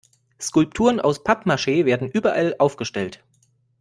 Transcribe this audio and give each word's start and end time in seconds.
Skulpturen 0.39 0.99
aus 0.99 1.23
Pappmaschee 1.23 1.85
werden 1.85 2.09
überall 2.09 2.55
aufgestellt. 2.57 3.23